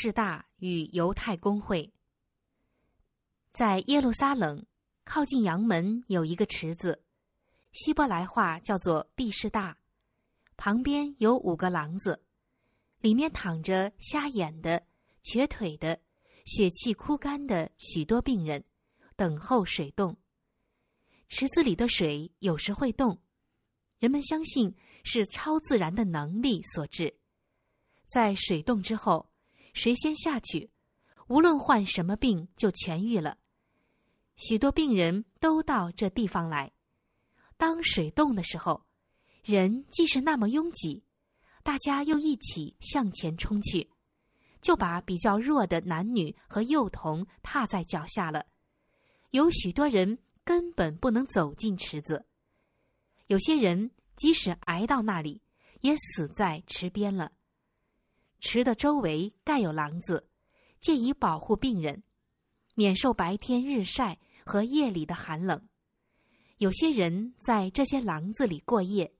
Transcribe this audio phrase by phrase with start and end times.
[0.00, 1.92] 士大与犹太公会。
[3.52, 4.64] 在耶路撒冷
[5.04, 7.02] 靠近阳门有一个池子，
[7.72, 9.76] 希伯来话叫做毕士大，
[10.56, 12.22] 旁边有五个廊子，
[13.00, 14.86] 里面躺着瞎眼的、
[15.24, 16.00] 瘸腿的、
[16.44, 18.62] 血气枯干的许多病人，
[19.16, 20.16] 等候水动。
[21.28, 23.20] 池子里的水有时会动，
[23.98, 27.18] 人们相信是超自然的能力所致。
[28.06, 29.27] 在水冻之后，
[29.78, 30.72] 谁先下去，
[31.28, 33.38] 无论患什么病就痊愈了。
[34.34, 36.72] 许多病人都到这地方来。
[37.56, 38.84] 当水冻的时候，
[39.44, 41.04] 人既是那么拥挤，
[41.62, 43.88] 大家又一起向前冲去，
[44.60, 48.46] 就把比较弱的男女和幼童踏在脚下了。
[49.30, 52.26] 有许多人根本不能走进池子，
[53.28, 55.40] 有些人即使挨到那里，
[55.82, 57.30] 也死在池边了。
[58.40, 60.28] 池的周围盖有廊子，
[60.80, 62.02] 借以保护病人，
[62.74, 65.68] 免受白天日晒和夜里的寒冷。
[66.58, 69.12] 有些人在这些廊子里过夜，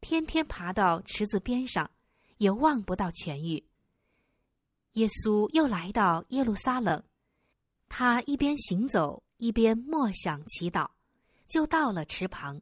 [0.00, 1.90] 天天爬到池子边上，
[2.38, 3.64] 也望不到痊愈。
[4.92, 7.02] 耶稣又来到耶路撒冷，
[7.88, 10.88] 他一边行走，一边默想祈祷，
[11.48, 12.60] 就到了池旁。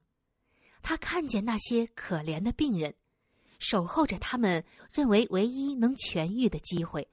[0.83, 2.95] 他看见那些可怜的病人。
[3.63, 7.09] 守候着他们认为唯一能痊愈的机会，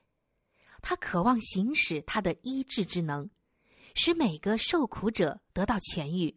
[0.81, 3.29] 他渴望行使他的医治之能，
[3.93, 6.35] 使每个受苦者得到痊愈。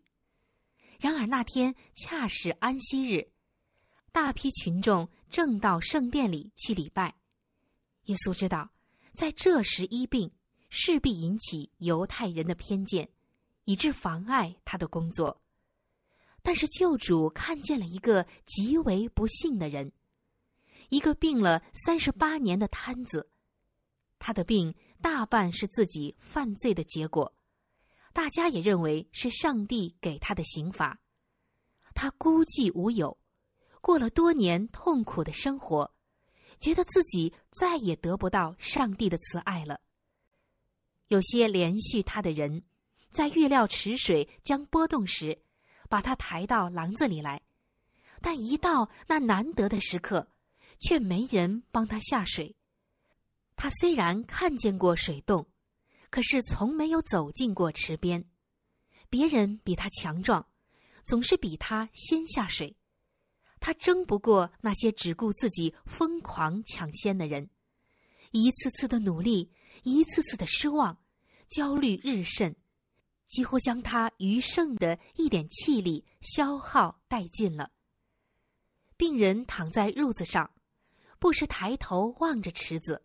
[1.01, 3.27] 然而那天恰是安息日，
[4.13, 7.15] 大批群众正到圣殿里去礼拜。
[8.05, 8.71] 耶稣知道，
[9.15, 10.31] 在这时医病
[10.69, 13.09] 势必引起犹太人的偏见，
[13.65, 15.41] 以致妨碍他的工作。
[16.43, 19.91] 但是救主看见了一个极为不幸的人。
[20.93, 23.27] 一个病了三十八年的瘫子，
[24.19, 27.35] 他的病大半是自己犯罪的结果，
[28.13, 31.01] 大家也认为是上帝给他的刑罚。
[31.95, 33.17] 他孤寂无有，
[33.81, 35.91] 过了多年痛苦的生活，
[36.61, 39.81] 觉得自己再也得不到上帝的慈爱了。
[41.09, 42.63] 有些连续他的人，
[43.11, 45.41] 在预料池水将波动时，
[45.89, 47.41] 把他抬到廊子里来，
[48.21, 50.29] 但一到那难得的时刻。
[50.83, 52.55] 却没人帮他下水。
[53.57, 55.47] 他虽然看见过水洞，
[56.11, 58.25] 可是从没有走进过池边。
[59.09, 60.47] 别人比他强壮，
[61.05, 62.77] 总是比他先下水。
[63.61, 67.49] 他争不过那些只顾自己疯狂抢先的人。
[68.33, 69.53] 一次次的努力，
[69.85, 70.99] 一次次的失望，
[71.49, 72.57] 焦虑日甚，
[73.27, 77.71] 几乎将他余剩的一点气力消耗殆尽了。
[78.97, 80.52] 病人躺在褥子上。
[81.23, 83.01] 不时抬头望着池子，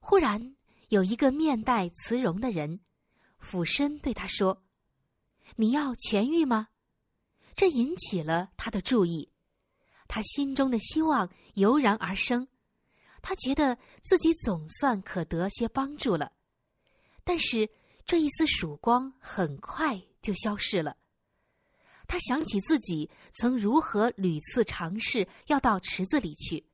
[0.00, 0.56] 忽然
[0.88, 2.80] 有一个面带慈容的人
[3.38, 4.64] 俯身对他说
[5.56, 6.68] ：“你要痊愈吗？”
[7.54, 9.30] 这引起了他的注意，
[10.08, 12.48] 他心中的希望油然而生，
[13.20, 16.32] 他觉得自己总算可得些帮助了。
[17.22, 17.68] 但是
[18.06, 20.96] 这一丝曙光很快就消逝了。
[22.08, 26.64] 他想起自己曾如何屡次尝试要到池子里去。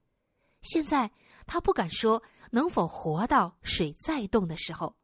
[0.63, 1.11] 现在
[1.47, 4.97] 他不敢说能否活到水再动的时候，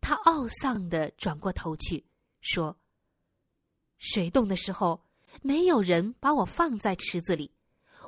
[0.00, 2.06] 他懊丧的转过头去
[2.40, 2.76] 说
[3.98, 5.04] ：“水动的时候，
[5.42, 7.52] 没有人把我放在池子里，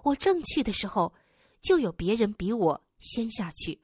[0.04, 1.14] 我正去的时候，
[1.60, 3.80] 就有别人比我先下去。”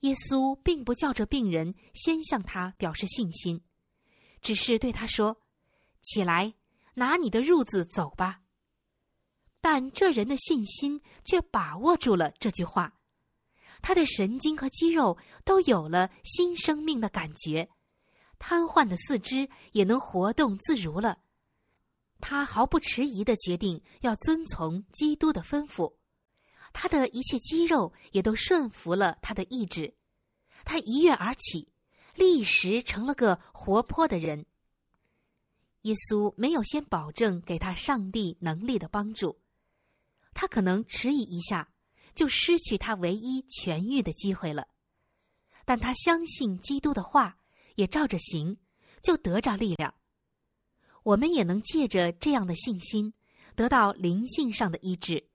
[0.00, 3.62] 耶稣并不叫这病人先向他表示信心，
[4.40, 5.40] 只是对他说
[6.00, 6.54] ：“起来，
[6.94, 8.40] 拿你的褥子走吧。”
[9.60, 12.94] 但这人的信心却把握住了这句话，
[13.82, 17.68] 他的神经和肌肉都有了新生命的感觉，
[18.38, 21.18] 瘫痪的四肢也能活动自如了。
[22.20, 25.94] 他毫不迟疑的决定要遵从基督的吩咐，
[26.72, 29.94] 他的一切肌肉也都顺服了他的意志。
[30.64, 31.72] 他一跃而起，
[32.14, 34.44] 立时成了个活泼的人。
[35.82, 39.39] 耶稣没有先保证给他上帝能力的帮助。
[40.32, 41.68] 他可能迟疑一下，
[42.14, 44.68] 就失去他唯一痊愈的机会了。
[45.64, 47.38] 但他相信基督的话，
[47.76, 48.56] 也照着行，
[49.02, 49.94] 就得着力量。
[51.02, 53.12] 我们也能借着这样的信心，
[53.54, 55.28] 得到灵性上的医治。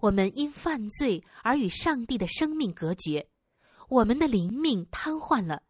[0.00, 3.28] 我们因犯罪而与上帝的生命隔绝，
[3.88, 5.62] 我们的灵命瘫痪了。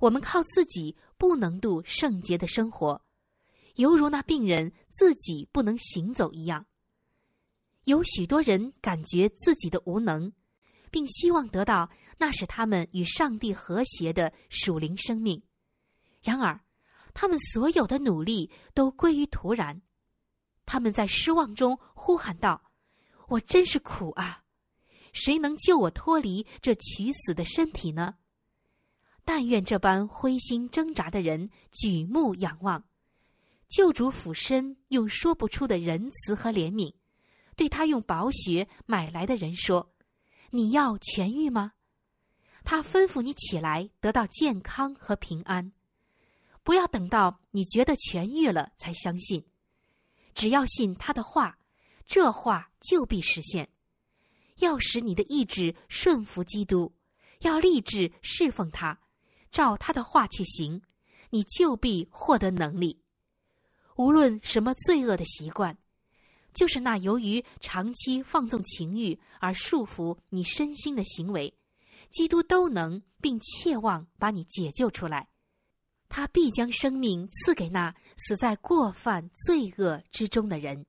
[0.00, 3.00] 我们靠自己不能度圣洁的生活，
[3.76, 6.66] 犹如那病人自己不能行走一样。
[7.84, 10.32] 有许多人感觉自己的无能，
[10.90, 15.42] 并希望得到那使他们与上帝和谐的属灵生命。
[16.22, 16.60] 然而，
[17.12, 19.82] 他们所有的努力都归于徒然。
[20.64, 22.70] 他们在失望中呼喊道
[23.28, 24.44] ：“我真是苦啊！
[25.12, 28.14] 谁能救我脱离这取死的身体呢？”
[29.24, 32.84] 但愿这般灰心挣扎的人举目仰望，
[33.68, 36.94] 救主俯身用说不出的仁慈和怜悯，
[37.56, 39.94] 对他用宝血买来的人说
[40.50, 41.72] ：“你要痊愈吗？”
[42.64, 45.72] 他吩咐你起来，得到健康和平安。
[46.62, 49.44] 不要等到你觉得痊愈了才相信，
[50.32, 51.58] 只要信他的话，
[52.06, 53.68] 这话就必实现。
[54.58, 56.94] 要使你的意志顺服基督，
[57.40, 59.00] 要立志侍奉他。
[59.50, 60.80] 照他的话去行，
[61.30, 63.02] 你就必获得能力。
[63.96, 65.76] 无论什么罪恶的习惯，
[66.54, 71.52] 就是那由于长期放纵情欲而束缚你身心的行为，
[72.10, 75.28] 基督都能并切望把你解救出来。
[76.08, 80.84] 他必将生命赐给那死在过犯罪恶之中的人，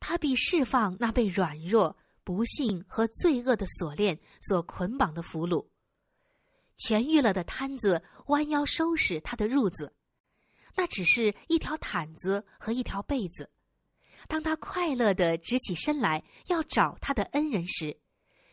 [0.00, 1.94] 他必释放那被软弱、
[2.24, 5.66] 不幸和罪恶的锁链所捆绑的俘虏。
[6.78, 9.92] 痊愈了的瘫子弯腰收拾他的褥子，
[10.74, 13.50] 那只是一条毯子和一条被子。
[14.26, 17.96] 当他快乐的直起身来要找他的恩人时，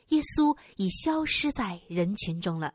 [0.09, 2.73] 耶稣已消失在人群中了。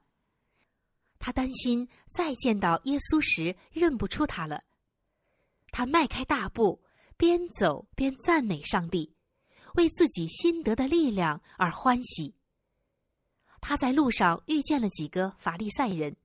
[1.19, 4.63] 他担心再见到耶稣时认不出他了。
[5.71, 6.83] 他迈开大步，
[7.17, 9.15] 边走边赞美上帝，
[9.75, 12.35] 为自己心得的力量而欢喜。
[13.61, 16.17] 他在路上遇见了几个法利赛人，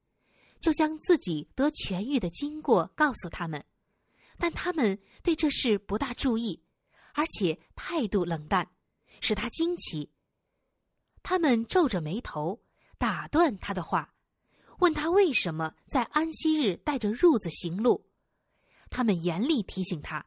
[0.60, 3.66] 就将自己得痊愈的经过告诉他们，
[4.42, 6.64] 但他们对这事不大注意，
[7.14, 8.68] 而且态度冷淡，
[9.20, 10.12] 使他惊奇。
[11.22, 12.60] 他们皱着眉头，
[12.98, 14.16] 打断他的话，
[14.80, 18.10] 问他为什么在安息日带着褥子行路。
[18.90, 20.26] 他们严厉提醒他，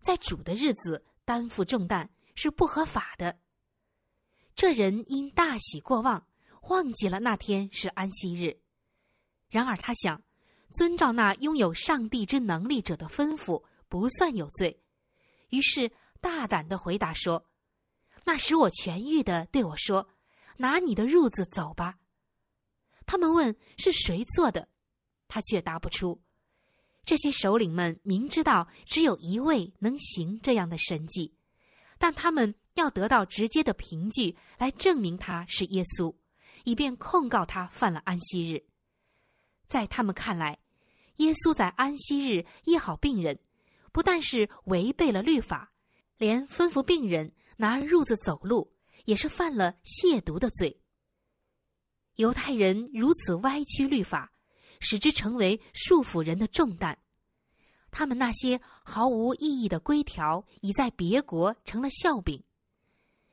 [0.00, 3.40] 在主的日子担负重担是不合法的。
[4.54, 6.26] 这人因大喜过望。
[6.68, 8.60] 忘记了那天是安息日，
[9.48, 10.20] 然而他想，
[10.70, 14.80] 遵照那拥有上帝之能力者的吩咐，不算有罪，
[15.50, 15.90] 于是
[16.20, 17.46] 大胆的回答说
[18.24, 20.08] ：“那使我痊愈的对我说，
[20.56, 21.98] 拿你的褥子走吧。”
[23.06, 24.68] 他们问是谁做的，
[25.28, 26.20] 他却答不出。
[27.04, 31.32] 这些首领们明知道只有一位能行这样的神迹，
[31.98, 36.14] 但他们要得到直接的凭据来证明他是耶稣。
[36.64, 38.60] 以便控告他犯了安息日，
[39.68, 40.58] 在他们看来，
[41.16, 43.38] 耶稣在安息日医好病人，
[43.92, 45.72] 不但是违背了律法，
[46.18, 48.72] 连吩咐病人拿褥子走路
[49.04, 50.80] 也是犯了亵渎的罪。
[52.16, 54.32] 犹太人如此歪曲律法，
[54.80, 56.98] 使之成为束缚人的重担。
[57.90, 62.42] 他们那些毫无意义的规条，已在别国成了笑柄。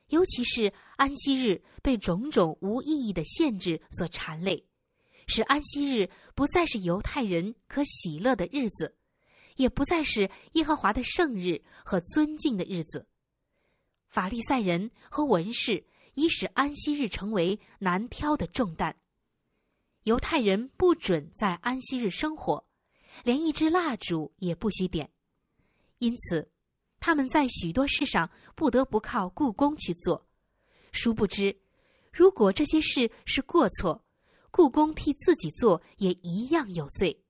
[0.08, 4.66] 尤其是安息日被种种无意义的限制所缠累，
[5.26, 8.96] 使安息日不再是犹太人可喜乐的日子，
[9.56, 13.06] 也不再是耶和华的圣日和尊敬的日子。
[14.08, 18.96] 法利赛人和文士已使安息日成为难挑的重担。
[20.04, 22.66] 犹太人不准在安息日生火，
[23.24, 25.10] 连一支蜡烛也不许点，
[25.98, 26.50] 因此。
[27.00, 30.26] 他们在许多事上不得不靠故宫去做，
[30.92, 31.58] 殊不知，
[32.12, 34.03] 如果这些事是过错，
[34.56, 37.20] 故宫替自己做也一样有罪。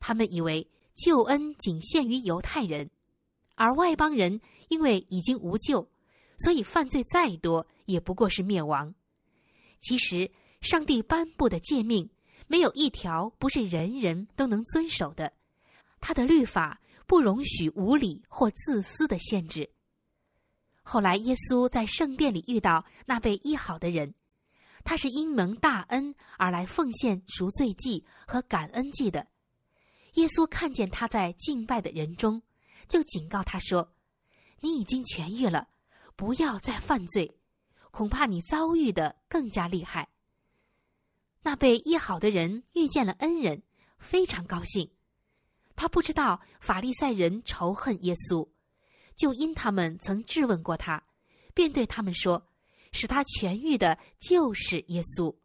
[0.00, 2.90] 他们以为救恩仅限于犹太人，
[3.54, 5.88] 而外邦人因为已经无救，
[6.38, 8.92] 所以犯罪再多也不过是灭亡。
[9.80, 10.28] 其实，
[10.60, 12.10] 上帝颁布的诫命
[12.48, 15.32] 没有一条不是人人都能遵守的，
[16.00, 16.80] 他的律法。
[17.06, 19.68] 不容许无理或自私的限制。
[20.82, 24.14] 后来，耶稣在圣殿里遇到那被医好的人，
[24.84, 29.26] 他是因蒙大恩而来奉献赎罪祭和感恩祭的。
[30.14, 32.40] 耶稣看见他在敬拜的人中，
[32.86, 33.94] 就警告他说
[34.60, 35.68] ：“你已经痊愈了，
[36.14, 37.36] 不要再犯罪，
[37.90, 40.08] 恐怕你遭遇的更加厉害。”
[41.42, 43.62] 那被医好的人遇见了恩人，
[43.98, 44.90] 非常高兴。
[45.76, 48.48] 他不知道法利赛人仇恨耶稣，
[49.16, 51.02] 就因他们曾质问过他，
[51.52, 52.46] 便对他们说
[52.94, 55.36] ：“使他痊愈的就是耶稣。”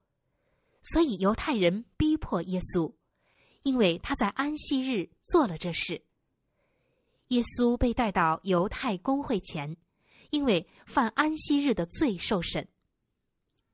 [0.82, 2.94] 所以犹太人逼迫耶稣，
[3.64, 6.02] 因为他在安息日做了这事。
[7.28, 9.76] 耶稣被带到犹太公会前，
[10.30, 12.66] 因为犯安息日的罪受审。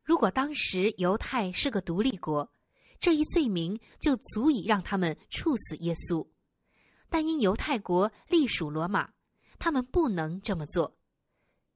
[0.04, 2.52] 如果当时犹太是个独立国，
[3.00, 6.28] 这一罪名就足以让他们处死耶稣。
[7.08, 9.14] 但因犹太国隶属罗马，
[9.60, 10.98] 他们不能这么做。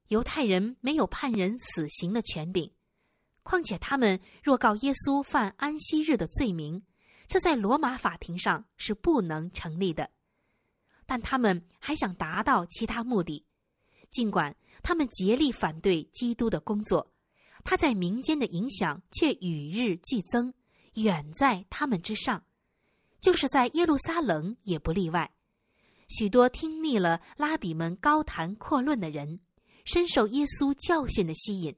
[0.09, 2.71] 犹太人没有判人死刑的权柄，
[3.43, 6.83] 况且他们若告耶稣犯安息日的罪名，
[7.27, 10.09] 这在罗马法庭上是不能成立的。
[11.05, 13.45] 但他们还想达到其他目的，
[14.09, 17.13] 尽管他们竭力反对基督的工作，
[17.63, 20.51] 他在民间的影响却与日俱增，
[20.95, 22.43] 远在他们之上。
[23.19, 25.29] 就是在耶路撒冷也不例外，
[26.07, 29.39] 许多听腻了拉比们高谈阔论的人，
[29.91, 31.75] 深受耶稣教训的吸引，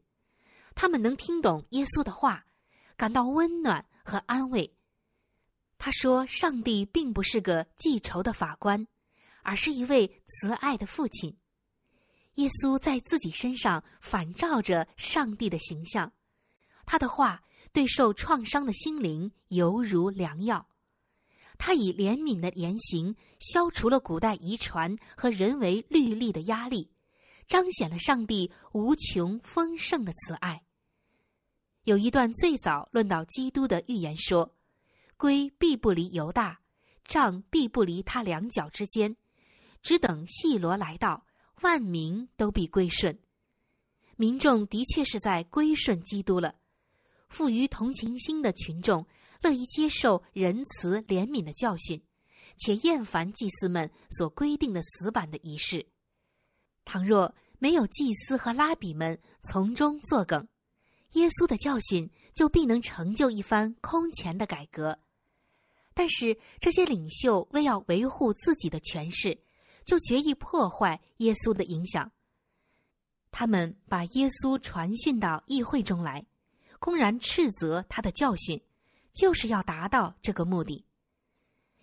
[0.76, 2.46] 他们能听懂耶稣的话，
[2.98, 4.76] 感到温暖和安慰。
[5.78, 8.86] 他说：“上帝并不是个记仇的法官，
[9.44, 11.38] 而是一位慈爱的父亲。
[12.34, 16.12] 耶稣在自己身上反照着上帝的形象，
[16.86, 17.42] 他的话
[17.72, 20.68] 对受创伤的心灵犹如良药。”
[21.58, 26.91] 他以怜悯的言行消除了古代遗传和人为律例的压力，
[27.52, 30.64] 彰显了上帝无穷丰盛的慈爱。
[31.84, 34.56] 有一段最早论到基督的预言说
[35.20, 36.62] ：“龟必不离犹大，
[37.04, 39.18] 杖必不离他两脚之间，
[39.82, 41.26] 只等细罗来到，
[41.60, 43.20] 万民都必归顺。”
[44.16, 46.56] 民众的确是在归顺基督了。
[47.28, 49.06] 富于同情心的群众。
[49.44, 52.00] 乐意接受仁慈怜悯的教训，
[52.60, 55.84] 且厌烦祭司们所规定的死板的仪式。
[56.86, 60.48] 倘若没有祭司和拉比们从中作梗，
[61.12, 64.98] 耶稣的教训就必能成就一番空前的改革。
[65.94, 69.40] 但是这些领袖为要维护自己的权势，
[69.86, 72.12] 就决意破坏耶稣的影响。
[73.30, 76.26] 他们把耶稣传讯到议会中来，
[76.80, 78.60] 公然斥责他的教训。
[79.14, 80.86] 就是要达到这个目的，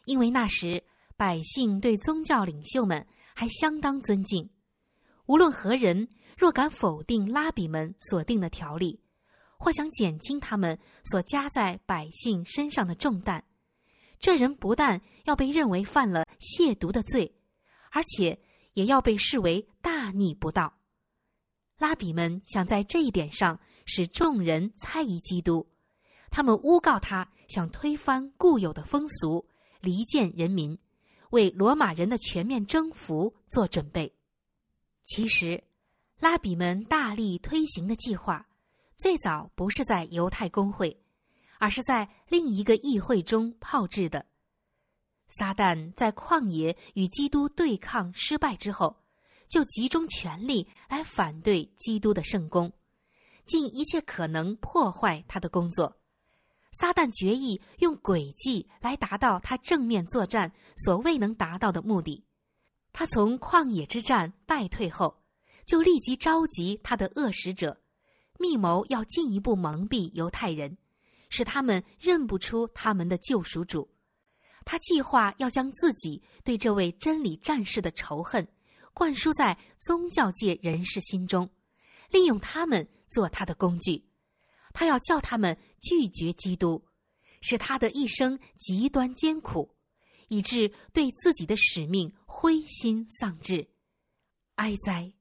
[0.07, 0.83] 因为那时
[1.15, 4.49] 百姓对宗教领袖们还相当尊敬。
[5.29, 6.09] 无论何人
[6.39, 8.99] 若敢否定拉比们所定的条例，
[9.59, 13.45] 或想减轻他们所加在百姓身上的重担，
[14.19, 17.31] 这人不但要被认为犯了亵渎的罪，
[17.91, 18.41] 而且
[18.73, 20.79] 也要被视为大逆不道。
[21.77, 25.69] 拉比们想在这一点上使众人猜疑基督。
[26.31, 29.47] 他们诬告他想推翻固有的风俗，
[29.83, 30.79] 离间人民，
[31.31, 34.18] 为罗马人的全面征服做准备。
[35.09, 35.65] 其实，
[36.21, 38.47] 拉比们大力推行的计划，
[38.95, 40.95] 最早不是在犹太公会，
[41.59, 44.27] 而是在另一个议会中炮制的。
[45.29, 49.03] 撒旦在旷野与基督对抗失败之后，
[49.49, 52.71] 就集中全力来反对基督的圣功，
[53.47, 55.97] 尽一切可能破坏他的工作。
[56.73, 62.23] 撒旦决意用诡计来达到他正面作战所未能达到的目的。
[62.93, 65.23] 他从旷野之战败退后，
[65.67, 67.81] 就立即召集他的恶使者，
[68.39, 70.77] 密谋要进一步蒙蔽犹太人，
[71.29, 73.89] 使他们认不出他们的救赎主。
[74.65, 78.47] 他计划要将自己对这位真理战士的仇恨
[78.93, 81.49] 灌输在宗教界人士心中，
[82.11, 84.05] 利用他们做他的工具。
[84.75, 86.85] 他要叫他们拒绝基督，
[87.41, 89.75] 使他的一生极端艰苦，
[90.29, 93.69] 以致对自己的使命灰心丧志。
[94.55, 95.13] 哀哉！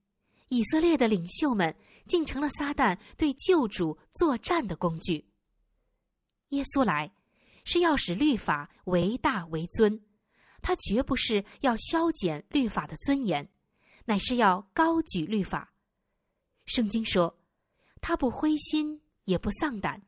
[0.50, 1.76] 以色列的领袖们
[2.08, 5.30] 竟成了撒旦对救主作战的工具。
[6.50, 7.12] 耶稣来
[7.66, 10.02] 是要使律法为大为尊，
[10.62, 13.50] 他绝不是要削减律法的尊严，
[14.06, 15.74] 乃是要高举律法。
[16.66, 17.38] 圣经说，
[18.00, 19.02] 他不灰心。
[19.28, 20.02] 也不丧胆，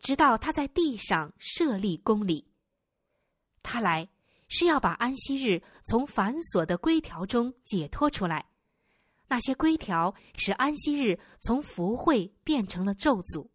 [0.00, 2.46] 直到他在地上设立公理。
[3.62, 4.06] 他来
[4.50, 8.44] 是要把安息日从繁琐的规条中解脱出来。
[9.28, 13.48] 那些规条使安息日从福会变成了咒诅。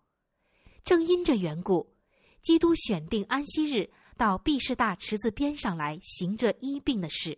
[0.83, 1.93] 正因这缘故，
[2.41, 7.37] 基督选定安息日到毕士大池子边上来行这医病的事。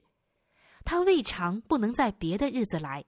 [0.85, 3.03] 他未尝不能在别的日子来，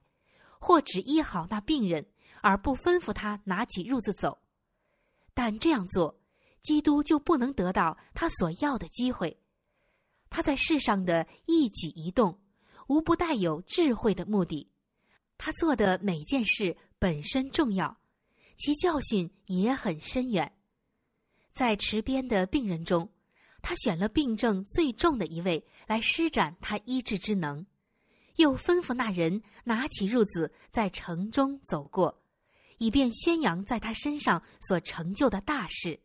[0.58, 2.04] 或只医好那病人，
[2.42, 4.42] 而不吩咐他拿起褥子走。
[5.32, 6.18] 但这样做，
[6.60, 9.39] 基督就不能得到他所要的机会。
[10.30, 12.40] 他在世上的一举一动，
[12.86, 14.70] 无不带有智慧的目的。
[15.36, 17.98] 他做的每件事本身重要，
[18.56, 20.50] 其教训也很深远。
[21.52, 23.10] 在池边的病人中，
[23.60, 27.66] 他选了病症最重的一位来施展他医治之能，
[28.36, 32.22] 又吩咐那人拿起褥子在城中走过，
[32.78, 36.00] 以便宣扬在他身上所成就的大事。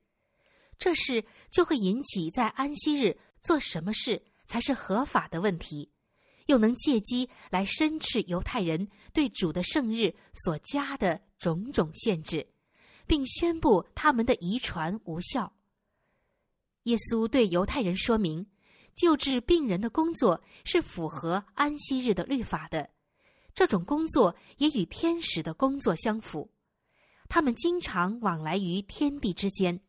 [0.77, 5.89] 这事就会引起在安息日做什么事才是合法的问题，
[6.47, 12.45] 又能借机来申斥犹太人对主的圣日所加的种种限制，
[13.05, 15.53] 并宣布他们的遗传无效。
[16.83, 18.45] 耶稣对犹太人说明，
[18.95, 22.89] 救治病人的工作是符合安息日的律法的，
[23.53, 26.51] 这种工作也与天使的工作相符，
[27.29, 29.79] 他们经常往来于天地之间。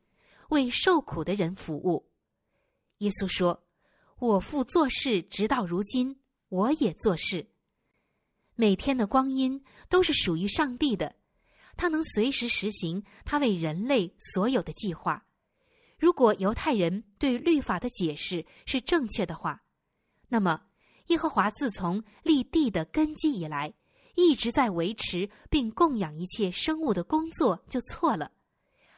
[0.51, 2.09] 为受苦的人服务，
[2.99, 3.65] 耶稣说
[4.19, 7.47] ：“我父做事，直到如今，我也做事。
[8.55, 11.15] 每天的光阴都是属于上帝的，
[11.76, 15.26] 他能随时实行他为人类所有的计划。
[15.99, 19.62] 如果犹太人对律法的解释是正确的话，
[20.29, 20.62] 那么
[21.09, 23.75] 耶和华自从立地的根基以来，
[24.15, 28.33] 一直在维持并供养一切生物的工作就错了，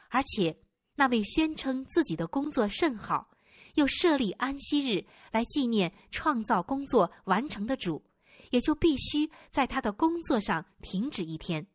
[0.09, 0.57] 而且。”
[0.95, 3.28] 那位宣称自己的工作甚好，
[3.79, 8.03] 又设立安息日来纪念创造工作完成的主，
[8.51, 11.65] 也就必须在他的工作上停止一天，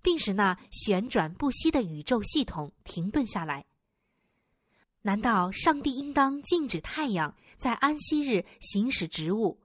[0.00, 3.64] 并使那旋转不息的宇宙系统停顿下来。
[5.02, 9.58] 难道上帝应当禁止太阳在安息日行使职务，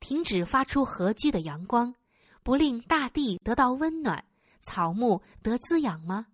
[0.00, 1.94] 停止发出和煦的阳光，
[2.42, 4.24] 不令大地得到温暖，
[4.60, 6.26] 草木得滋养吗？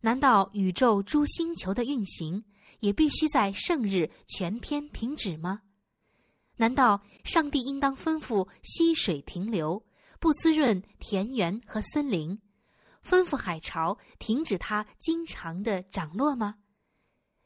[0.00, 2.42] 难道宇宙诸星球的运行
[2.82, 5.62] 也必须在圣日全天停止吗？
[6.56, 9.86] 难道上帝应当吩咐溪水停留，
[10.18, 12.40] 不滋润田园和森林，
[13.04, 16.56] 吩咐海潮停止它经常的涨落吗？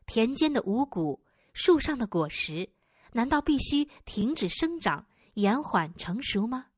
[0.07, 2.71] 田间的五谷、树上的果实，
[3.13, 6.69] 难道必须停止生长，延缓成熟吗？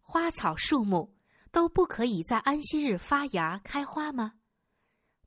[0.00, 1.14] 花草树木
[1.52, 4.34] 都不可以在安息日发芽开花吗？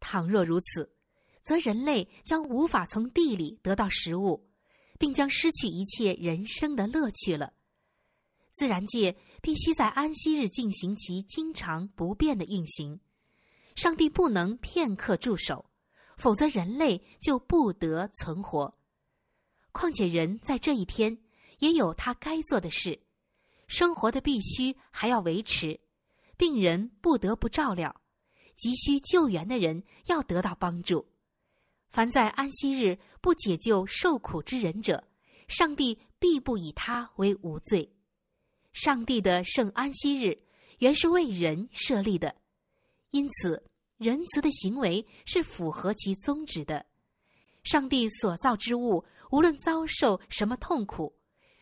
[0.02, 0.94] 倘若如此，
[1.50, 4.48] 则人类将无法从地里得到食物，
[5.00, 7.54] 并将失去一切人生的乐趣了。
[8.52, 13.00] 自然界必须在安息日进行其经常不变的运行，
[13.76, 15.72] 上帝不能片刻驻守，
[16.18, 18.78] 否则人类就不得存活。
[19.72, 21.18] 况且人在这一天
[21.58, 23.02] 也有他该做的事，
[23.66, 25.80] 生活的必须还要维持，
[26.38, 28.00] 病人不得不照料。
[28.56, 31.09] 急需救援的人要得到帮助。
[31.90, 35.04] 凡在安息日不解救受苦之人者，
[35.48, 37.92] 上帝必不以他为无罪。
[38.74, 40.40] 上帝的圣安息日
[40.78, 42.36] 原是为人设立的，
[43.10, 43.64] 因此
[43.98, 46.86] 仁慈的行为是符合其宗旨的。
[47.64, 51.14] 上帝所造之物无论遭受什么痛苦，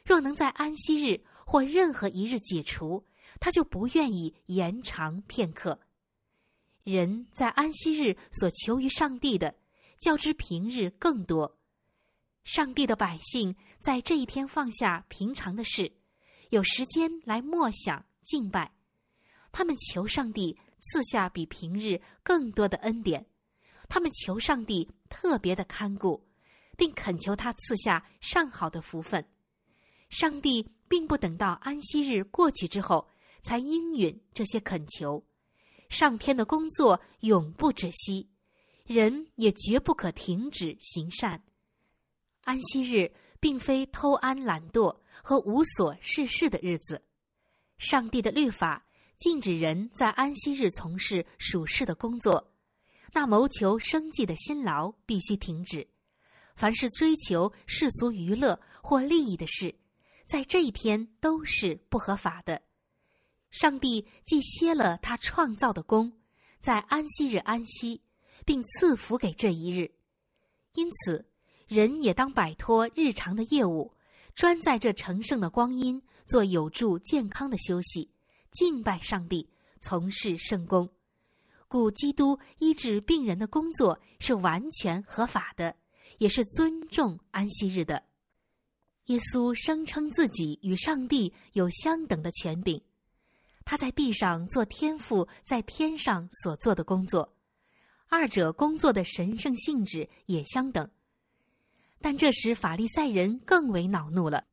[0.04, 3.04] 若能在安息日或任何一日解除，
[3.40, 5.80] 他就不愿意延长片刻。
[6.84, 9.56] 人在安息日所求于上帝的，
[10.00, 11.58] 较之平日更多。
[12.44, 15.92] 上帝的百姓在这一天放下平常的事，
[16.50, 18.74] 有时间来默想敬拜。
[19.52, 23.26] 他们求上帝赐下比平日更多的恩典，
[23.90, 26.26] 他们求上帝特别的看顾，
[26.78, 29.26] 并恳求他赐下上好的福分。
[30.10, 33.10] 上帝并不等到安息日过去之后
[33.42, 35.26] 才应允这些恳求。
[35.90, 38.30] 上天的工作永不止息，
[38.88, 41.44] 人也绝不可停止行善。
[42.44, 47.04] 安息日并非偷安懒惰和无所事事的日子。
[47.78, 48.86] 上帝的律法
[49.20, 52.54] 禁止人在安息日从事属世的工作，
[53.12, 55.86] 那谋求生计的辛劳必须停止。
[56.56, 59.76] 凡是追求世俗娱乐或利益的事，
[60.26, 62.62] 在这一天都是不合法的。
[63.52, 66.14] 上帝既歇了他创造的功，
[66.60, 68.02] 在安息日安息，
[68.48, 69.92] 并赐福给这一日，
[70.74, 71.26] 因此
[71.68, 73.92] 人也当摆脱日常的业务，
[74.36, 78.10] 专在这成圣的光阴做有助健康的休息，
[78.52, 79.50] 敬拜上帝，
[79.82, 80.90] 从事圣功。
[81.68, 85.76] 故基督医治病人的工作是完全合法的，
[86.18, 88.02] 也是尊重安息日的。
[89.08, 92.82] 耶稣声称自己与上帝有相等的权柄。
[93.66, 97.34] 他在地上做天父在天上所做的工作，
[98.10, 100.90] 二者工作的神圣性质也相等。
[102.00, 104.46] 但这时法利赛人更为恼怒了。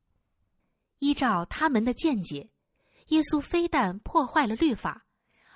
[0.99, 2.49] 依照他们的见解，
[3.07, 5.05] 耶稣非但破坏了律法，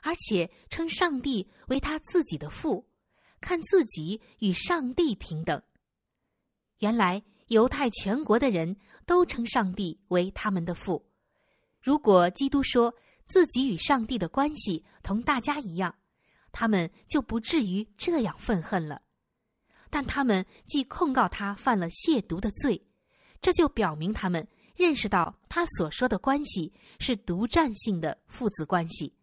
[0.01, 2.87] 而且称上帝为他自己的父，
[3.41, 5.61] 看自己与上帝平等。
[6.77, 11.03] 原来犹太全国的人都称上帝为他们的父。
[11.81, 12.93] 如果基督说
[13.25, 15.95] 自己与上帝的关系同大家一样，
[16.51, 19.01] 他们就不至于这样愤恨了。
[19.89, 22.85] 但他们既控告他犯了亵渎的罪，
[23.41, 29.13] 这就表明他们认识到他所说的关系是独占性的父子关系。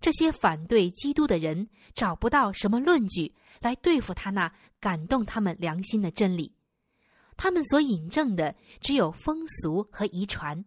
[0.00, 6.54] 这些反对基督的人找不到什么论据来对付他那感动他们良心的真理，
[7.36, 10.64] 他们所引证的只有风俗和遗传，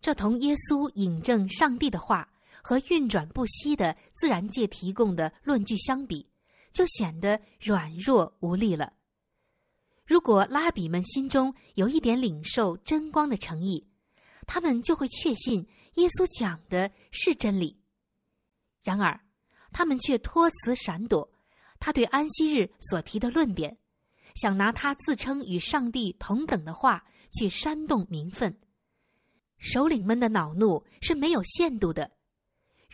[0.00, 2.32] 这同耶稣引证上帝的话
[2.66, 6.26] 和运转不息的自然界提供的论据相比，
[6.72, 8.90] 就显得软弱无力了。
[10.06, 13.86] 如果拉比们心中有一点领受真光的诚意，
[14.46, 17.78] 他们就会确信耶稣讲的是真理。
[18.82, 19.20] 然而，
[19.70, 21.30] 他们却托辞闪躲
[21.78, 23.76] 他对安息日所提的论点，
[24.36, 28.58] 想拿他自称与上帝同等的话去煽动民愤。
[29.58, 32.10] 首领们的恼怒是没有限度的，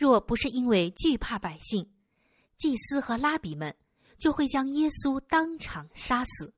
[0.01, 1.87] 若不是因为惧怕百姓，
[2.57, 3.71] 祭司和拉比们
[4.17, 6.51] 就会将耶稣当场杀死。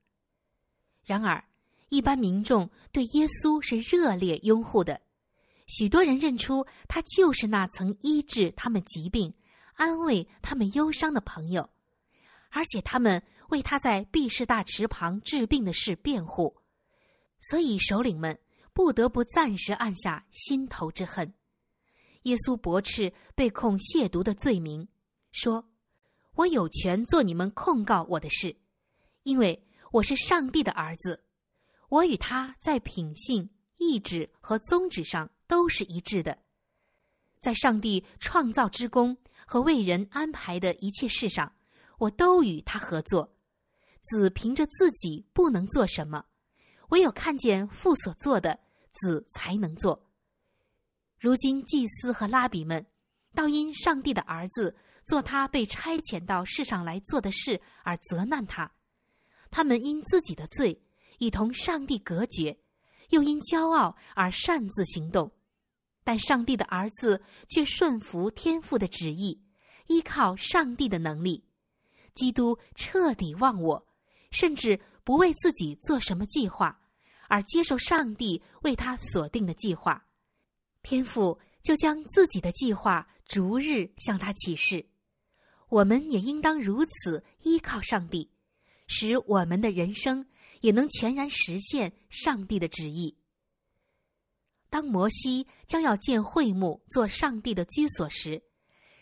[1.04, 1.44] 然而，
[1.90, 5.02] 一般民众对耶稣是热烈拥护的。
[5.68, 9.34] 许多人认出他就是那曾医治他们疾病、
[9.74, 11.70] 安慰他们忧伤的朋友，
[12.50, 16.56] 而且他们为他在毕士大池旁治病的事辩护，
[17.42, 18.40] 所以首领们
[18.72, 21.34] 不得不暂时按下心头之恨。
[22.24, 24.88] 耶稣驳斥被控亵渎的罪名，
[25.32, 25.70] 说
[26.36, 28.56] ：“我有权做你们控告我的事，
[29.24, 31.24] 因为我是上帝的儿子，
[31.90, 36.36] 我与他在品性、意志和宗旨上。”都是一致的，
[37.40, 41.54] 在上帝创造之功和为人安排的一切事上，
[42.00, 43.36] 我都与他合作。
[44.02, 46.26] 子凭着自己不能做什么，
[46.90, 48.58] 唯有看见父所做的，
[48.94, 50.04] 子才能做。
[51.24, 52.86] 如今祭司和拉比们，
[53.34, 58.70] 倒因上帝的儿子做他被差遣到世上来做的事而责难他，
[59.50, 60.84] 他们因自己的罪，
[61.20, 62.60] 已同上帝隔绝，
[63.12, 65.32] 又因骄傲而擅自行动。
[66.04, 69.42] 但上帝的儿子却顺服天父的旨意，
[69.88, 71.46] 依靠上帝的能力，
[72.14, 73.88] 基督彻底忘我，
[74.30, 76.82] 甚至不为自己做什么计划，
[77.30, 80.06] 而接受上帝为他所定的计划。
[80.84, 84.86] 天父就将自己的计划逐日向他启示。
[85.70, 88.30] 我们也应当如此依靠上帝，
[88.86, 90.28] 使我们的人生
[90.62, 93.18] 也能全然实现上帝的旨意。
[94.70, 98.44] 当摩西将要建会幕做上帝的居所时，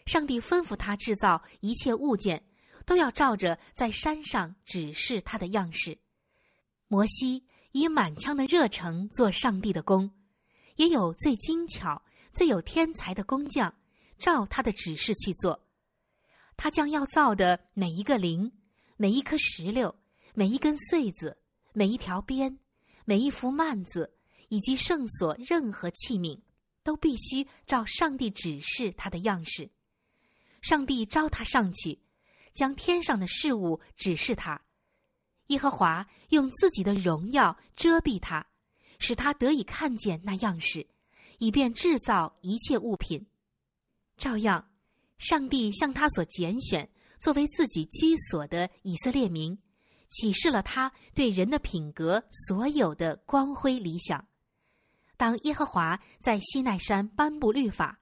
[0.05, 2.45] 上帝吩咐他制造一切物件，
[2.85, 5.97] 都要照着在山上指示他的样式。
[6.87, 10.11] 摩西以满腔的热诚做上帝的工，
[10.75, 13.73] 也有最精巧、最有天才的工匠，
[14.17, 15.67] 照他的指示去做。
[16.57, 18.51] 他将要造的每一个铃、
[18.97, 19.95] 每一颗石榴、
[20.33, 21.37] 每一根穗子、
[21.73, 22.59] 每一条边、
[23.05, 24.17] 每一幅幔子。
[24.53, 26.37] 以及圣所任何器皿，
[26.83, 29.71] 都必须照上帝指示他的样式。
[30.61, 32.01] 上帝召他上去，
[32.53, 34.61] 将天上的事物指示他。
[35.47, 38.45] 耶和华用自己的荣耀遮蔽他，
[39.01, 40.87] 使他得以看见那样式，
[41.39, 43.25] 以便制造一切物品。
[44.17, 44.69] 照样，
[45.17, 46.87] 上帝向他所拣选
[47.19, 49.57] 作为自己居所的以色列民，
[50.09, 54.25] 启示了他对人的品格所有的光辉理想。
[55.17, 57.99] 当耶和华在西奈山颁布律法，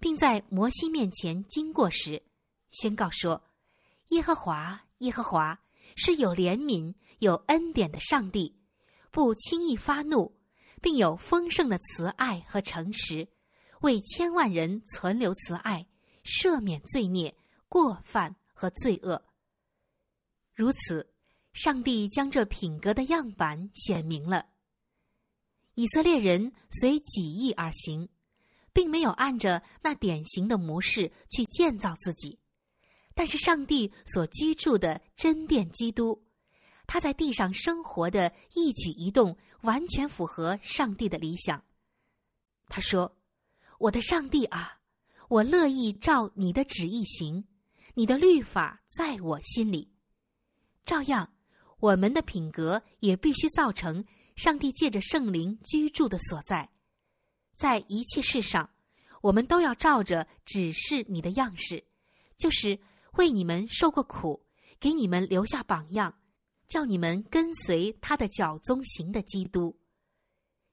[0.00, 2.22] 并在摩西面前经过时，
[2.70, 3.42] 宣告说
[4.10, 5.60] ：“耶和华，耶和华
[5.96, 8.56] 是有怜悯、有恩典的上帝，
[9.10, 10.36] 不轻易发怒，
[10.80, 13.28] 并有丰盛的慈爱和诚实，
[13.80, 15.86] 为千万人存留慈爱，
[16.24, 17.36] 赦免罪孽、
[17.68, 19.22] 过犯和罪恶。
[20.54, 21.12] 如此，
[21.52, 24.46] 上帝将这品格的样板显明了。”
[25.76, 28.08] 以色列人随己意而行，
[28.72, 32.38] 并没有按着那典型的模式去建造自己。
[33.14, 36.22] 但是上帝所居住的真殿基督，
[36.92, 41.62] 他在地上生活的一举一动，完全符合上帝的理想。
[42.66, 43.16] 他说
[43.78, 44.80] ：“我的上帝啊，
[45.28, 47.44] 我乐意照你的旨意行，
[47.94, 49.92] 你的律法在我心里。
[50.84, 51.32] 照样，
[51.78, 56.68] 我们的品格也必须造成。”上帝借着圣灵居住的所在，
[57.54, 58.68] 在一切事上，
[59.20, 61.84] 我们都要照着指示你的样式，
[62.36, 62.80] 就是
[63.12, 64.44] 为你们受过苦，
[64.80, 66.12] 给你们留下榜样，
[66.70, 69.76] 叫你们跟随他的脚踪行的基督。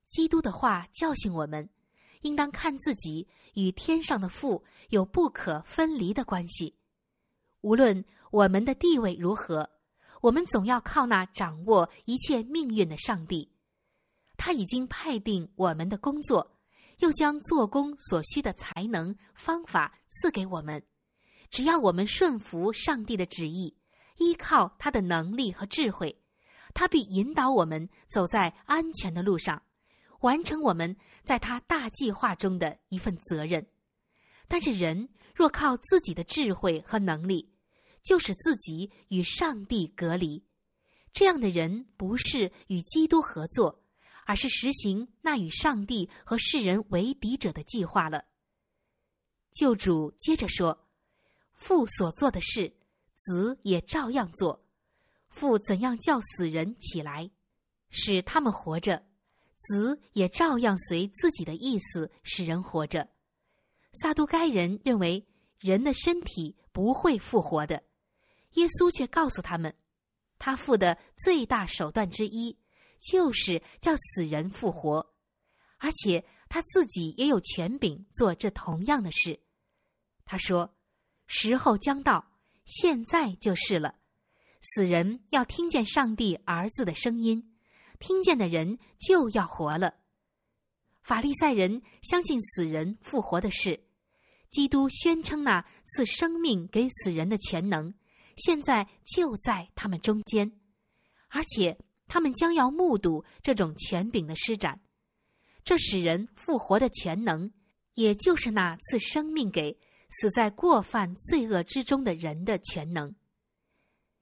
[0.08, 1.68] 基督的话教训我们，
[2.22, 6.76] 应当看自己与天上的父有不可分离的关系。
[7.62, 9.70] 无论我们的地位如何，
[10.22, 13.52] 我们总要靠那掌握一切命运的上帝。
[14.38, 16.56] 他已经派定我们的工作，
[17.00, 20.82] 又将做工所需的才能、方法赐给我们。
[21.50, 23.76] 只要我们顺服上帝的旨意，
[24.18, 26.22] 依靠他的能力和智慧，
[26.74, 29.62] 他必引导我们走在安全的路上。
[30.22, 33.66] 完成我们在他大计划中的一份责任，
[34.48, 37.54] 但是人若靠自己的智慧和能力，
[38.02, 40.44] 就使自己与上帝隔离。
[41.14, 43.84] 这样的人不是与基督合作，
[44.26, 48.26] 而是实行那与上帝和世人为敌者的计划了。
[49.52, 50.88] 救主接着说
[51.54, 52.76] ：“父所做的事，
[53.28, 54.66] 子也照样做。
[55.28, 57.30] 父怎样叫死人起来，
[57.90, 59.06] 使他们活着。”
[59.60, 63.10] 子也照样随自己的意思使人活着。
[63.92, 65.28] 撒都该人认为
[65.60, 67.84] 人的身体不会复活的，
[68.54, 69.76] 耶稣却告诉他们，
[70.38, 72.58] 他父的最大手段之一
[73.02, 75.13] 就是叫死人复活，
[75.80, 79.40] 而且他自己也有权柄做这同样的事。
[80.24, 80.78] 他说
[81.26, 82.37] ：“时候将到，
[82.68, 83.96] 现在就是了，
[84.62, 87.56] 死人要听见上帝儿子的声音。”
[88.00, 89.96] 听见的人就要活了。
[91.02, 93.88] 法利赛人相信死人复活的事，
[94.52, 97.92] 基督宣称那赐生命给死人的全能，
[98.36, 100.52] 现在就在他们中间，
[101.30, 101.76] 而且
[102.08, 104.80] 他们将要目睹这种权柄的施展。
[105.64, 107.52] 这使人复活的全能，
[107.96, 109.76] 也就是那赐生命给
[110.10, 113.15] 死在过犯罪恶之中的人的全能。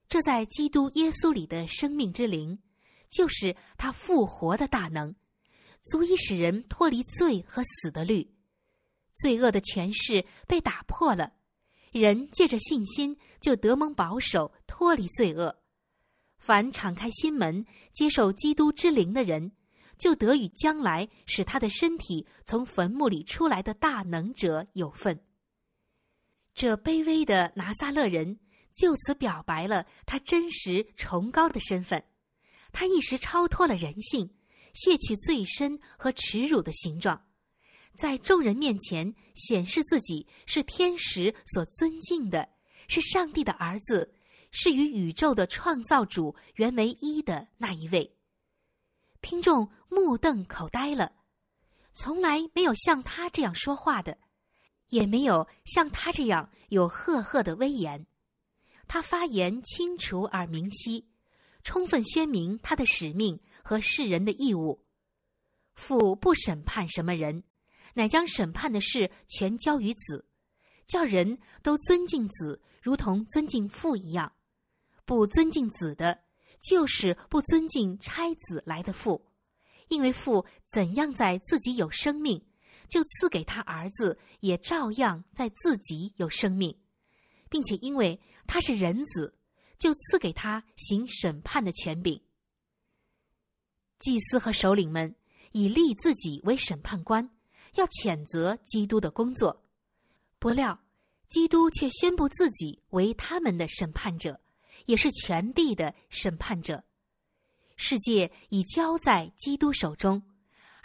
[0.08, 2.60] 这在基督耶稣里的生命之灵。
[3.08, 5.16] 就是他复活的大能，
[5.84, 8.30] 足以使人脱离罪和死的律，
[9.14, 11.32] 罪恶的权势被打破了，
[11.92, 15.56] 人借着信心就得蒙保守，脱离罪恶。
[16.40, 19.54] 凡敞开心门接受基督之灵的人，
[19.98, 25.18] 就得与将来使他的身体从坟墓里出来的大能者有份。
[26.56, 28.40] 这卑微的拿撒勒人
[28.74, 32.04] 就此表白了他真实崇高的身份。
[32.72, 34.34] 他一时超脱了人性，
[34.74, 37.26] 卸去最深和耻辱的形状，
[37.98, 42.50] 在众人面前显示自己是天使所尊敬的，
[42.88, 44.14] 是上帝的儿子，
[44.52, 48.18] 是与宇宙的创造主原为一的那一位。
[49.22, 51.14] 听众目瞪口呆了，
[51.94, 54.18] 从来没有像他这样说话的，
[54.90, 58.06] 也没有像他这样有赫赫的威严。
[58.88, 61.08] 他发言清楚而明晰。
[61.64, 64.86] 充分宣明他的使命和世人的义务。
[65.74, 67.44] 父不审判什么人，
[67.96, 70.28] 乃将审判的事全交于子，
[70.86, 74.32] 叫人都尊敬子，如同尊敬父一样。
[75.06, 76.20] 不尊敬子的，
[76.62, 79.26] 就是不尊敬差子来的父，
[79.88, 82.46] 因为父怎样在自己有生命，
[82.90, 86.78] 就赐给他儿子，也照样在自己有生命，
[87.50, 89.34] 并且因为他是人子。
[89.78, 92.20] 就赐给他行审判的权柄。
[94.00, 95.14] 祭司和首领们
[95.52, 97.30] 以立自己为审判官，
[97.74, 99.66] 要谴责基督的工作。
[100.40, 100.82] 不料，
[101.28, 104.40] 基督却宣布自己为他们的审判者，
[104.86, 106.82] 也是全地的审判者。
[107.76, 110.24] 世界已交在基督手中，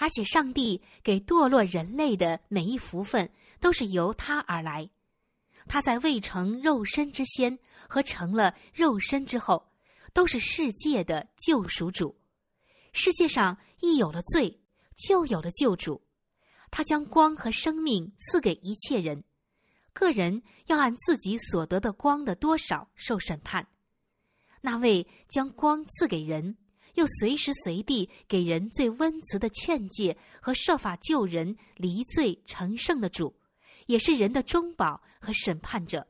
[0.00, 4.88] 而且上帝给堕落人类的每一福分，都是由他而来。
[5.66, 9.70] 他在未成肉身之先和成了肉身之后，
[10.14, 12.18] 都是世界的救赎主。
[12.94, 14.58] 世界上一有了罪，
[14.96, 16.02] 就有了救主。
[16.70, 19.22] 他将光和生命赐给一切人，
[19.92, 23.68] 个人要按自己所得的光的多少受审判。
[24.62, 26.56] 那位将光赐给人，
[26.94, 33.34] 又随时随地给人最温慈的劝诫和设法救人离罪成圣的主。
[33.86, 36.06] 也是人的中保和审判者。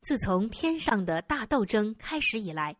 [0.00, 2.74] 自从天上的大斗争开始以来，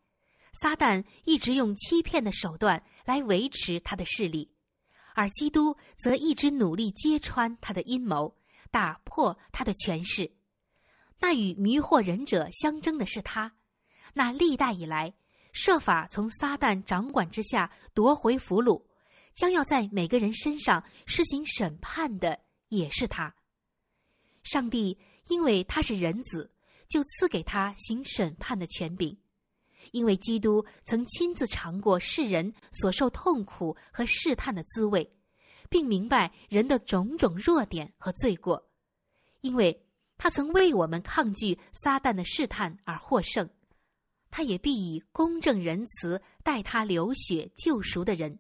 [0.55, 4.51] 撒旦一直用欺骗的手段来维持他的势力，
[5.15, 8.35] 而基督则一直努力揭穿他的阴谋，
[8.71, 10.33] 打破他的权势。
[11.21, 13.53] 那与迷惑人者相争的是他，
[14.15, 15.13] 那历代以来
[15.55, 18.83] 设法从撒旦掌管之下夺回俘虏，
[19.35, 22.39] 将要在每个人身上施行审判的
[22.69, 23.33] 也是他。
[24.43, 26.51] 上帝因为他是人子，
[26.89, 29.17] 就赐给他行审判的权柄。
[29.93, 35.09] 因为基督曾亲自尝过世人所受痛苦和试探的滋味，
[35.71, 38.71] 并明白人的种种弱点和罪过，
[39.41, 39.87] 因为
[40.19, 43.49] 他曾为我们抗拒撒旦的试探而获胜，
[44.37, 48.37] 他也必以公正仁慈待他流血救赎的人。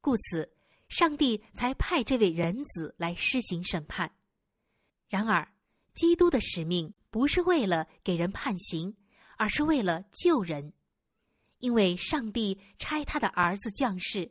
[0.00, 0.48] 故此，
[0.88, 4.14] 上帝才派这位人子来施行审判。
[5.08, 5.52] 然而，
[5.92, 8.96] 基督的使命不是为了给人判刑，
[9.36, 10.72] 而是为了救人，
[11.58, 14.30] 因为上帝差他的儿子降世。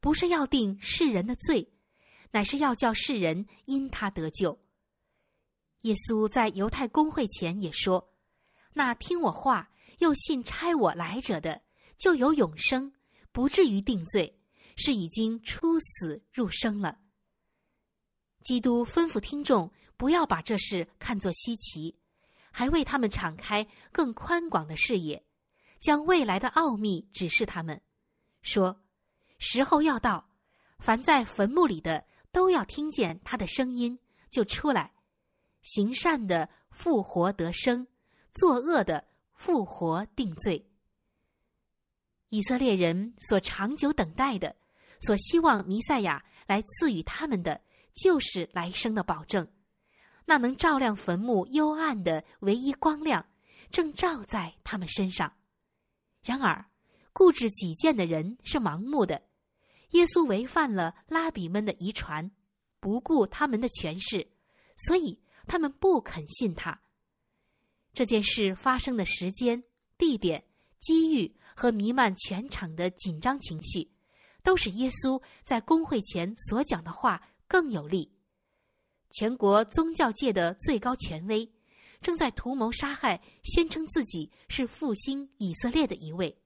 [0.00, 1.72] 不是要定世人的罪，
[2.32, 4.58] 乃是要叫世人因他得救。
[5.82, 8.12] 耶稣在犹太公会前也说
[8.74, 11.62] ：“那听我话又信差我来者的，
[11.98, 12.92] 就有永生，
[13.32, 14.38] 不至于定罪，
[14.76, 16.98] 是已经出死入生了。”
[18.42, 21.98] 基督吩咐听众不要把这事看作稀奇，
[22.50, 25.24] 还为他们敞开更宽广的视野，
[25.80, 27.80] 将未来的奥秘指示他们，
[28.42, 28.80] 说。
[29.38, 30.30] 时候要到，
[30.78, 33.98] 凡在坟墓里的都要听见他的声音，
[34.30, 34.92] 就出来；
[35.62, 37.86] 行善的复活得生，
[38.32, 40.66] 作恶的复活定罪。
[42.30, 44.56] 以色列人所长久等待的，
[45.00, 47.60] 所希望弥赛亚来赐予他们的，
[47.92, 49.46] 就是来生的保证。
[50.24, 53.24] 那能照亮坟墓幽暗的唯一光亮，
[53.70, 55.32] 正照在他们身上。
[56.22, 56.64] 然而，
[57.12, 59.22] 固执己见的人是盲目的。
[59.90, 62.28] 耶稣违反了拉比们的遗传，
[62.80, 64.26] 不顾他们的权势，
[64.76, 66.80] 所以他们不肯信他。
[67.94, 69.62] 这件事发生的时间、
[69.96, 70.44] 地点、
[70.80, 73.90] 机遇和弥漫全场的紧张情绪，
[74.42, 78.12] 都使耶稣在公会前所讲的话更有力。
[79.10, 81.50] 全国宗教界的最高权威，
[82.00, 86.36] 正在图谋杀害宣称自己是复兴以色列的一位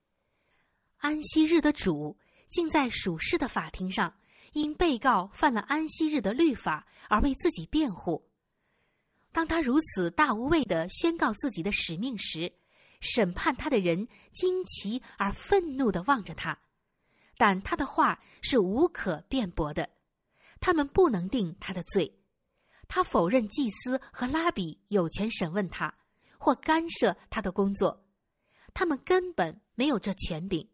[0.98, 2.16] 安息日的主。
[2.50, 4.14] 竟在属世的法庭上，
[4.54, 8.27] 因被告犯了安息日的律法而为自己辩护。
[9.38, 12.52] 当他如此大无畏的宣告自己的使命时，
[13.00, 16.58] 审判他的人惊奇而愤怒的望着他，
[17.36, 19.88] 但他的话是无可辩驳的，
[20.58, 22.18] 他们不能定他的罪。
[22.88, 25.94] 他否认祭司和拉比有权审问他，
[26.36, 28.08] 或干涉他的工作，
[28.74, 30.68] 他们根本没有这权柄。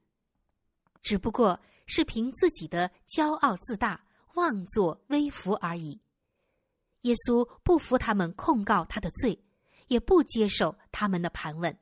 [1.03, 6.00] 只不过是凭自己的骄傲自大、妄作威服而已。
[7.04, 9.38] 耶稣不服他们控告他的罪，
[9.88, 11.78] 也不接受他们的盘问。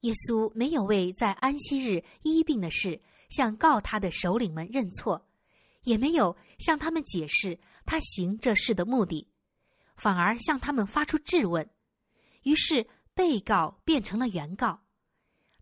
[0.00, 5.26] 耶稣没有为在安息日医病的事向告他的首领们认错，
[5.84, 9.26] 也没有向他们解释他行这事的目的，
[9.96, 11.68] 反而向他们发出质问。
[12.42, 14.82] 于是被告变成了原告，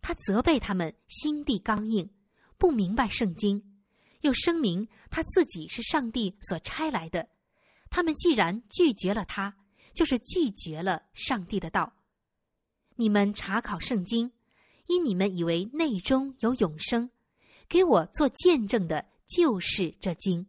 [0.00, 2.11] 他责备他们心地刚硬。
[2.59, 3.81] 不明白圣经，
[4.20, 7.28] 又声明他自己是上帝所差来的。
[7.92, 9.55] 他们既然拒绝了他，
[9.92, 11.92] 就是拒绝了上帝的道。
[12.96, 14.33] 你们查考圣经，
[14.87, 17.11] 因你们以为内中有永生，
[17.68, 20.46] 给我做见证的就是这经。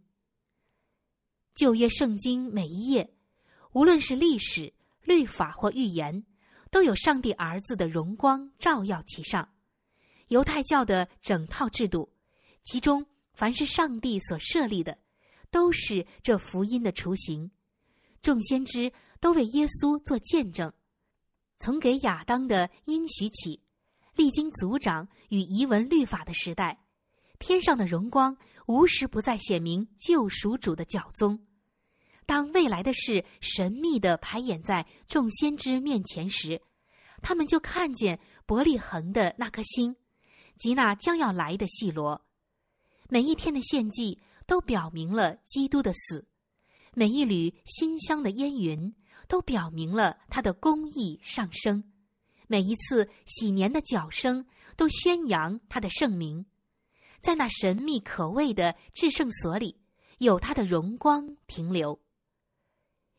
[1.53, 3.13] 旧约圣经每一页，
[3.73, 6.25] 无论是历史、律法或预言，
[6.71, 9.53] 都有上帝儿子的荣光照耀其上。
[10.29, 12.09] 犹太教的整套制度，
[12.63, 14.97] 其中凡是上帝所设立的，
[15.53, 17.51] 都是这福音的雏形。
[18.23, 20.73] 众先知都为耶稣做见证，
[21.57, 23.61] 从给亚当的应许起，
[24.15, 26.83] 历经族长与遗文律法的时代，
[27.37, 28.35] 天上的荣光
[28.65, 31.39] 无时不在显明救赎主的教宗。
[32.25, 36.59] 当未来的事神秘的排演在众先知面前时，
[37.21, 39.95] 他们就看见伯利恒的那颗星。
[40.55, 42.23] 及那将要来的细罗，
[43.09, 46.25] 每一天的献祭都表明了基督的死；
[46.93, 48.95] 每一缕馨香的烟云
[49.27, 51.83] 都表明了他的公义上升；
[52.47, 56.45] 每一次喜年的角声都宣扬他的圣名。
[57.21, 59.79] 在那神秘可畏的至圣所里，
[60.19, 61.99] 有他的荣光停留。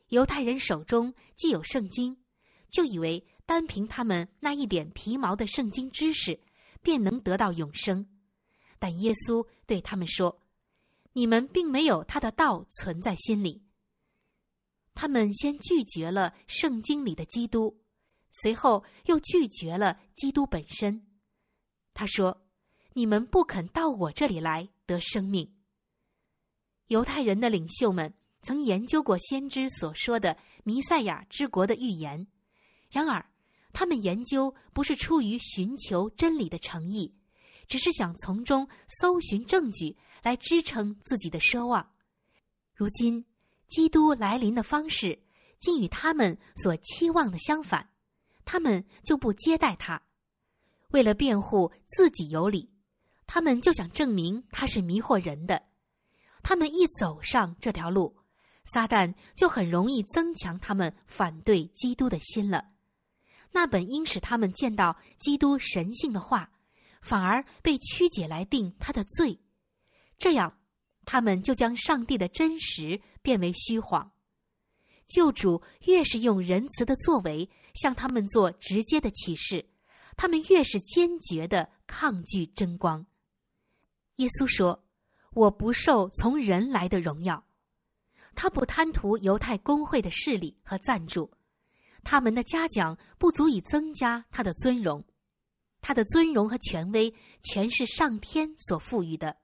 [0.09, 2.17] 犹太人手中既有圣经，
[2.71, 6.41] 就以为单凭他们那一点皮毛的圣经知识。
[6.83, 8.07] 便能得到永生，
[8.79, 10.39] 但耶稣对他们说
[11.15, 13.65] ：“你们并没有他的道存在心里。”
[14.95, 17.81] 他们先拒绝了圣经里的基督，
[18.31, 21.05] 随后又拒绝了基督本身。
[21.93, 22.47] 他说
[22.95, 25.57] ：“你们不肯到我这里来得生命。”
[26.89, 32.27] 犹太人的领袖们曾研究过先知所说的弥赛亚之国的预言，
[32.91, 33.25] 然而。
[33.77, 37.13] 他们研究不是出于寻求真理的诚意，
[37.69, 41.91] 只是想从中搜寻证据来支撑自己的奢望。
[42.75, 43.25] 如今，
[43.69, 45.19] 基督来临的方式
[45.61, 47.89] 竟与他们所期望的相反，
[48.45, 50.01] 他们就不接待他。
[50.91, 52.71] 为了辩护自己有理，
[53.27, 55.63] 他们就想证明他是迷惑人的。
[56.43, 58.17] 他们一走上这条路，
[58.65, 62.67] 撒旦就很容易增强他们反对基督的心了。
[63.51, 66.51] 那本应使他们见到基督神性的话，
[67.05, 69.39] 反而被曲解来定他的罪。
[70.19, 70.59] 这样。
[71.07, 74.11] 他们就将上帝的真实变为虚谎。
[75.07, 79.69] 救主越是用仁慈的作为向他们做直接的启示，
[80.17, 83.05] 他们越是坚决的抗拒真光。
[84.17, 84.83] 耶稣说
[85.37, 87.45] ：“我不受从人来的荣耀。”
[88.35, 91.31] 他不贪图犹太公会的势力和赞助，
[92.03, 95.05] 他们的嘉奖不足以增加他的尊荣。
[95.87, 97.13] 他的尊荣和权威
[97.43, 99.37] 全是上天所赋予的。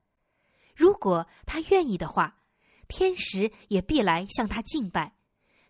[0.74, 2.40] 如果他愿意的话，
[2.88, 5.14] 天使也必来向他敬拜，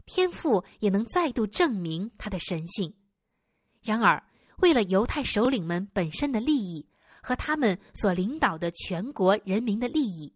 [0.07, 2.95] 天父也能再度证明他的神性。
[3.83, 4.23] 然而，
[4.59, 6.87] 为了犹太首领们本身的利益
[7.21, 10.33] 和他们所领导的全国人民的利益，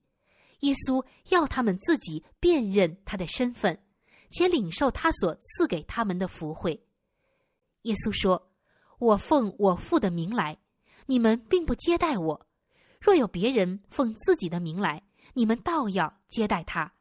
[0.62, 3.80] 耶稣要他们自己辨认他的身份，
[4.32, 6.84] 且领受他所赐给他们的福惠。
[7.82, 8.50] 耶稣说
[8.98, 10.58] ：“我奉我父的名来，
[11.06, 12.46] 你们并不接待我。”
[13.00, 15.02] 若有别人奉自己的名来，
[15.34, 16.94] 你们倒要接待他。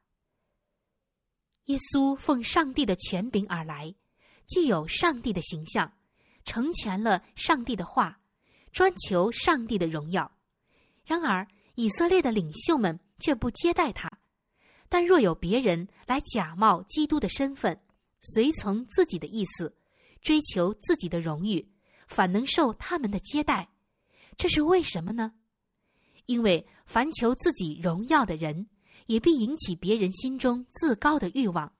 [1.66, 3.96] 耶稣奉上帝的权柄而来，
[4.48, 5.94] 具有上帝的形象，
[6.44, 8.20] 成全了上帝的话，
[8.74, 10.30] 专求上帝的荣耀。
[11.06, 14.12] 然而，以色列的领袖们却不接待他。
[14.89, 17.80] 但若有别人来假冒基督的身份，
[18.20, 19.74] 随从自己的意思，
[20.22, 21.66] 追求自己的荣誉，
[22.08, 23.70] 反能受他们的接待，
[24.38, 25.34] 这是为什么呢？
[26.26, 28.68] 因为凡求自己荣耀的人，
[29.08, 31.74] 也必引起别人心中自高的欲望。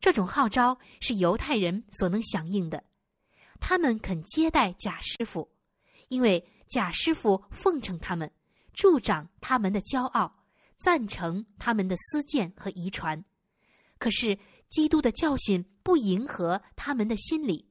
[0.00, 2.84] 这种号召是犹太人所能响应的。
[3.58, 5.50] 他们肯接待假师傅，
[6.08, 8.30] 因为假师傅奉承他们，
[8.72, 10.44] 助长他们的骄傲，
[10.78, 13.22] 赞成他们的私见和遗传。
[13.98, 14.38] 可是
[14.70, 17.69] 基督的教训不迎合他们的心理，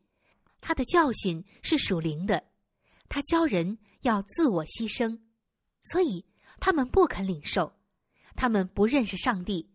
[0.61, 2.43] 他的教训是属灵的，
[3.07, 5.19] 他教人要自我牺牲。
[5.81, 6.25] 所以
[6.59, 7.79] 他们不肯领受，
[8.35, 9.69] 他们不认识上帝，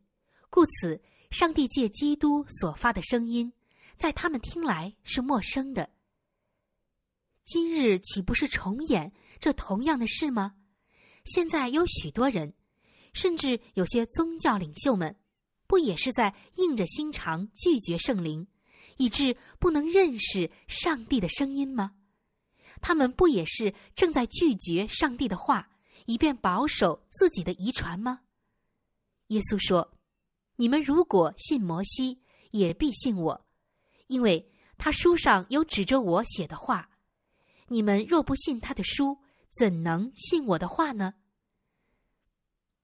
[0.50, 3.52] 故此上帝借基督所发的声音，
[3.96, 5.90] 在他们听来是陌生的。
[7.44, 10.56] 今日岂不是重演这同样的事吗？
[11.24, 12.54] 现在有许多人，
[13.14, 15.16] 甚至有些宗教领袖们，
[15.66, 18.46] 不也是在硬着心肠拒绝圣灵，
[18.96, 21.94] 以致不能认识上帝的声音吗？
[22.80, 25.70] 他们不也是正在拒绝上帝的话？
[26.06, 28.20] 以便保守自己的遗传吗？
[29.28, 29.96] 耶稣说
[30.56, 32.20] ：“你们如果信摩西，
[32.50, 33.46] 也必信我，
[34.08, 36.90] 因为他书上有指着我写的话。
[37.68, 39.16] 你们若不信他的书，
[39.50, 41.14] 怎能信我的话呢？”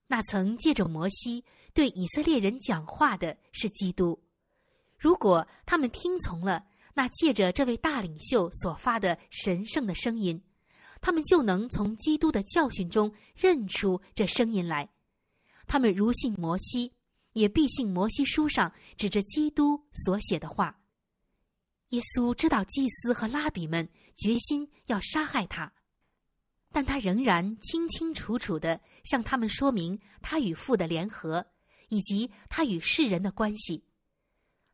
[0.08, 1.44] 那曾借着摩西
[1.74, 4.18] 对以色列人讲话的是基督。
[5.00, 10.40] 如果他们听从了那借着这位大领袖所发的神圣的声音。
[11.02, 14.86] 他们就能从基督的教训中认出这声音来。
[15.66, 16.92] 他们如信摩西，
[17.32, 20.78] 也必信摩西书上指着基督所写的话。
[21.88, 25.72] 耶稣知道祭司和拉比们决心要杀害他，
[26.70, 31.46] 但他仍然清清楚楚的向他们说明他与父的联合，
[31.88, 33.82] 以及他与世人的关系。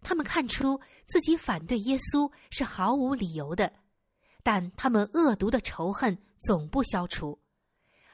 [0.03, 3.73] 他们看出自己反对耶稣是毫无理由的。
[4.43, 7.37] 但他们恶毒的仇恨总不消除，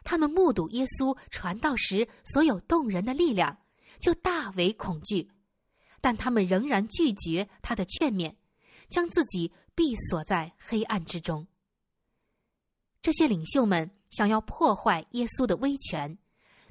[0.02, 3.58] 他们目睹耶稣传道时所有动人的力量，
[4.00, 5.30] 就大为恐惧，
[6.00, 8.34] 但他们仍然拒绝他的劝勉，
[8.88, 11.46] 将自己闭锁在黑暗之中。
[13.02, 16.16] 这些领袖们想要破坏耶稣的威权，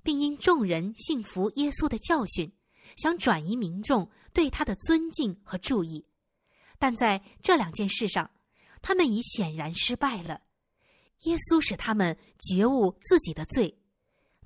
[0.01, 2.51] 并因众人信服耶稣的教训，
[2.97, 6.05] 想转移民众对他的尊敬和注意，
[6.79, 8.31] 但在这两件事上。
[8.83, 10.41] 他们已显然失败了。
[11.25, 13.77] 耶稣使他们觉悟自己的罪，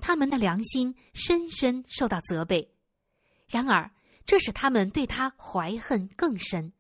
[0.02, 2.76] 他们的良心深深受到责备。
[3.48, 3.90] 然而，
[4.26, 6.74] 这使他们对他怀恨更深。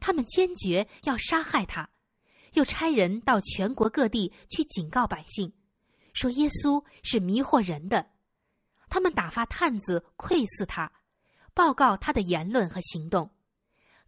[0.00, 1.90] 他们坚决要杀害他，
[2.54, 5.52] 又差人到全国各地去警告百姓，
[6.14, 8.08] 说耶稣是迷惑人的。
[8.88, 10.90] 他们打发探子窥视他，
[11.54, 13.30] 报告他的言论和行动。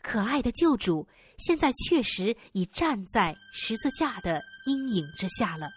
[0.02, 1.06] 可爱的救主。
[1.40, 5.70] 现在确实已站在十字架的阴影之下了。